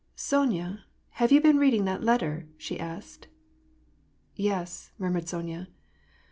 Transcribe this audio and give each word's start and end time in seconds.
<< 0.09 0.15
Sonya, 0.31 0.83
have 1.19 1.31
you 1.31 1.39
been 1.39 1.59
reading 1.59 1.85
that 1.85 2.01
letter?" 2.03 2.47
she 2.57 2.79
asked." 2.79 3.27
Yes," 4.35 4.89
murmured 4.97 5.29
Sonya. 5.29 5.67